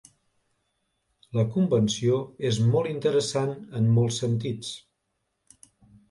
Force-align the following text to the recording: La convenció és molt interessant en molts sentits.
La 1.39 1.43
convenció 1.57 2.15
és 2.49 2.57
molt 2.71 2.89
interessant 2.93 3.53
en 3.81 3.91
molts 3.99 4.17
sentits. 4.23 4.71